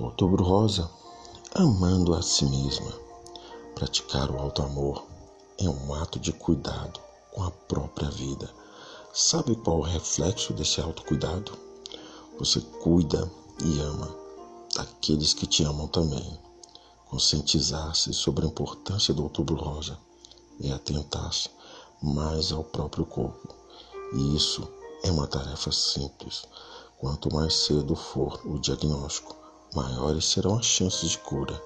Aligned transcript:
Outubro 0.00 0.42
Rosa, 0.42 0.90
amando 1.54 2.14
a 2.14 2.22
si 2.22 2.46
mesma. 2.46 2.90
Praticar 3.74 4.30
o 4.30 4.38
alto 4.38 4.62
amor 4.62 5.04
é 5.58 5.68
um 5.68 5.94
ato 5.94 6.18
de 6.18 6.32
cuidado 6.32 6.98
com 7.30 7.42
a 7.42 7.50
própria 7.50 8.08
vida. 8.08 8.48
Sabe 9.12 9.54
qual 9.54 9.80
o 9.80 9.82
reflexo 9.82 10.54
desse 10.54 10.80
autocuidado? 10.80 11.52
Você 12.38 12.60
cuida 12.82 13.30
e 13.62 13.80
ama 13.80 14.08
daqueles 14.74 15.34
que 15.34 15.46
te 15.46 15.62
amam 15.62 15.86
também. 15.86 16.38
Conscientizar-se 17.10 18.14
sobre 18.14 18.46
a 18.46 18.48
importância 18.48 19.12
do 19.12 19.22
Outubro 19.22 19.56
Rosa 19.56 19.98
é 20.62 20.72
atentar-se 20.72 21.50
mais 22.02 22.50
ao 22.50 22.64
próprio 22.64 23.04
corpo. 23.04 23.54
E 24.14 24.36
isso 24.36 24.66
é 25.02 25.10
uma 25.10 25.26
tarefa 25.26 25.70
simples. 25.70 26.44
Quanto 26.98 27.32
mais 27.32 27.54
cedo 27.54 27.94
for 27.94 28.40
o 28.46 28.58
diagnóstico, 28.58 29.41
maiores 29.74 30.26
serão 30.26 30.58
as 30.58 30.66
chances 30.66 31.10
de 31.10 31.18
cura. 31.18 31.60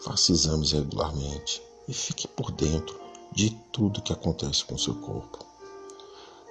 Faça 0.00 0.32
exames 0.32 0.72
regularmente 0.72 1.62
e 1.86 1.94
fique 1.94 2.26
por 2.26 2.50
dentro 2.50 2.98
de 3.32 3.50
tudo 3.72 4.02
que 4.02 4.12
acontece 4.12 4.64
com 4.64 4.76
seu 4.76 4.94
corpo. 4.94 5.44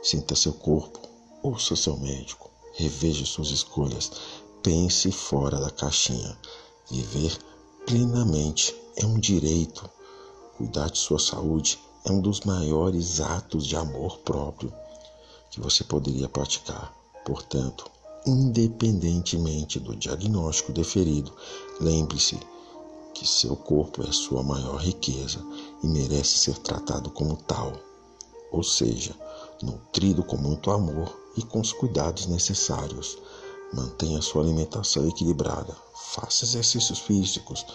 Sinta 0.01 0.35
seu 0.35 0.53
corpo, 0.53 0.99
ouça 1.43 1.75
seu 1.75 1.97
médico, 1.97 2.49
reveja 2.73 3.25
suas 3.25 3.49
escolhas, 3.49 4.11
pense 4.63 5.11
fora 5.11 5.59
da 5.59 5.69
caixinha. 5.69 6.37
Viver 6.89 7.37
plenamente 7.85 8.75
é 8.95 9.05
um 9.05 9.19
direito. 9.19 9.89
Cuidar 10.57 10.89
de 10.89 10.97
sua 10.97 11.19
saúde 11.19 11.79
é 12.05 12.11
um 12.11 12.21
dos 12.21 12.41
maiores 12.41 13.19
atos 13.19 13.65
de 13.65 13.75
amor 13.75 14.19
próprio 14.19 14.73
que 15.49 15.59
você 15.59 15.83
poderia 15.83 16.29
praticar. 16.29 16.93
Portanto, 17.25 17.89
independentemente 18.25 19.79
do 19.79 19.95
diagnóstico 19.95 20.71
deferido, 20.71 21.33
lembre-se 21.79 22.39
que 23.13 23.27
seu 23.27 23.55
corpo 23.55 24.03
é 24.03 24.11
sua 24.11 24.43
maior 24.43 24.77
riqueza 24.77 25.39
e 25.83 25.87
merece 25.87 26.37
ser 26.37 26.57
tratado 26.59 27.09
como 27.09 27.35
tal, 27.35 27.73
ou 28.51 28.63
seja, 28.63 29.15
nutrido 29.61 30.23
com 30.23 30.37
muito 30.37 30.71
amor 30.71 31.15
e 31.37 31.41
com 31.43 31.59
os 31.59 31.71
cuidados 31.71 32.27
necessários. 32.27 33.17
Mantenha 33.73 34.21
sua 34.21 34.43
alimentação 34.43 35.07
equilibrada, 35.07 35.75
faça 36.13 36.43
exercícios 36.43 36.99
físicos 36.99 37.65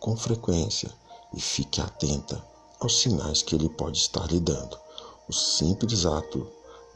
com 0.00 0.16
frequência 0.16 0.90
e 1.32 1.40
fique 1.40 1.80
atenta 1.80 2.44
aos 2.80 3.00
sinais 3.00 3.42
que 3.42 3.54
ele 3.54 3.68
pode 3.68 3.98
estar 3.98 4.26
lhe 4.30 4.40
dando. 4.40 4.76
O 5.28 5.32
simples 5.32 6.04
ato 6.04 6.46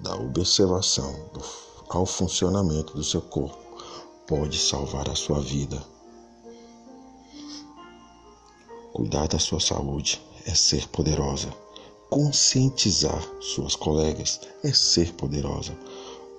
da 0.01 0.15
observação 0.15 1.13
do, 1.33 1.41
ao 1.89 2.05
funcionamento 2.05 2.95
do 2.95 3.03
seu 3.03 3.23
corpo 3.23 3.59
pode 4.27 4.59
salvar 4.59 5.09
a 5.09 5.15
sua 5.15 5.41
vida. 5.41 5.83
Cuidar 8.93 9.29
da 9.29 9.39
sua 9.39 9.61
saúde 9.61 10.21
é 10.45 10.55
ser 10.55 10.89
poderosa. 10.89 11.49
Conscientizar 12.11 13.23
suas 13.41 13.77
colegas 13.77 14.41
é 14.63 14.73
ser 14.73 15.13
poderosa. 15.15 15.77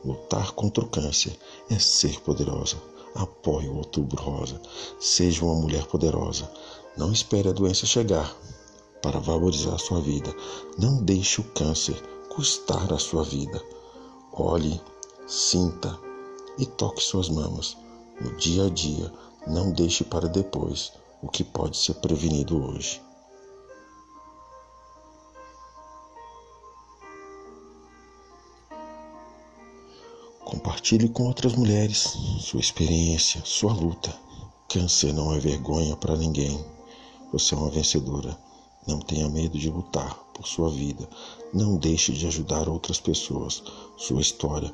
Lutar 0.04 0.52
contra 0.52 0.84
o 0.84 0.88
câncer 0.88 1.38
é 1.70 1.80
ser 1.80 2.20
poderosa. 2.22 2.78
Apoie 3.16 3.68
o 3.68 3.78
Outubro 3.78 4.22
Rosa. 4.22 4.62
Seja 5.00 5.44
uma 5.44 5.56
mulher 5.56 5.86
poderosa. 5.88 6.52
Não 6.98 7.12
espere 7.12 7.50
a 7.50 7.54
doença 7.54 7.86
chegar 7.86 8.36
para 9.02 9.20
valorizar 9.20 9.76
a 9.76 9.80
sua 9.80 10.02
vida. 10.02 10.34
Não 10.78 11.04
deixe 11.04 11.42
o 11.42 11.44
câncer 11.44 11.96
custar 12.30 12.92
a 12.94 13.00
sua 13.00 13.24
vida. 13.24 13.64
Olhe, 14.34 14.82
sinta 15.30 15.96
e 16.58 16.66
toque 16.66 17.04
suas 17.04 17.30
mamas. 17.30 17.78
No 18.20 18.36
dia 18.36 18.66
a 18.66 18.70
dia, 18.70 19.14
não 19.46 19.72
deixe 19.72 20.04
para 20.04 20.28
depois 20.28 20.92
o 21.22 21.30
que 21.30 21.44
pode 21.44 21.78
ser 21.78 21.94
prevenido 21.96 22.62
hoje. 22.66 23.00
Compartilhe 30.44 31.08
com 31.10 31.28
outras 31.28 31.54
mulheres 31.54 32.18
sua 32.42 32.60
experiência, 32.60 33.42
sua 33.46 33.72
luta. 33.72 34.12
Câncer 34.68 35.14
não 35.14 35.34
é 35.34 35.40
vergonha 35.40 35.96
para 35.96 36.18
ninguém. 36.18 36.66
Você 37.32 37.54
é 37.54 37.58
uma 37.58 37.70
vencedora. 37.70 38.36
Não 38.88 39.00
tenha 39.00 39.30
medo 39.30 39.60
de 39.60 39.70
lutar 39.70 40.16
por 40.34 40.48
sua 40.48 40.72
vida. 40.72 41.08
Não 41.54 41.78
deixe 41.78 42.14
de 42.14 42.26
ajudar 42.26 42.68
outras 42.68 43.00
pessoas. 43.00 43.62
Sua 43.96 44.22
história 44.22 44.74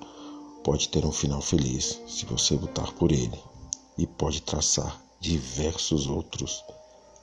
pode 0.66 0.90
ter 0.90 1.06
um 1.06 1.12
final 1.12 1.44
feliz 1.44 2.02
se 2.08 2.26
você 2.26 2.56
lutar 2.56 2.92
por 2.94 3.12
ele 3.12 3.40
e 4.00 4.08
pode 4.08 4.42
traçar 4.42 5.00
diversos 5.20 6.08
outros 6.08 6.66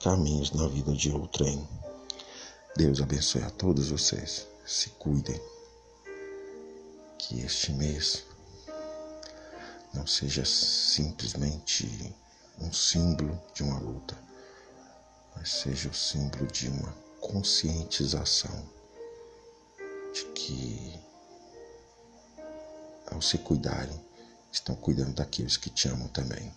caminhos 0.00 0.53
na 0.53 0.69
vida 0.69 0.92
de 0.92 1.10
outrem. 1.10 1.69
Deus 2.76 3.00
abençoe 3.02 3.42
a 3.42 3.50
todos 3.50 3.91
vocês. 3.91 4.47
Se 4.64 4.91
cuidem. 4.91 5.41
Que 7.19 7.41
este 7.41 7.72
mês 7.72 8.25
não 9.92 10.06
seja 10.06 10.44
simplesmente 10.44 12.14
um 12.60 12.72
símbolo 12.72 13.36
de 13.54 13.64
uma 13.64 13.81
luta, 13.81 14.16
mas 15.34 15.50
seja 15.50 15.88
o 15.88 15.94
símbolo 15.94 16.47
de 16.47 16.69
uma 16.69 16.94
conscientização 17.20 18.69
de 20.14 20.25
que, 20.26 20.94
ao 23.12 23.22
se 23.22 23.38
cuidarem, 23.38 24.00
estão 24.50 24.74
cuidando 24.74 25.14
daqueles 25.14 25.56
que 25.56 25.70
te 25.70 25.88
amam 25.88 26.08
também. 26.08 26.52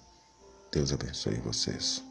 Deus 0.72 0.92
abençoe 0.92 1.36
vocês. 1.36 2.02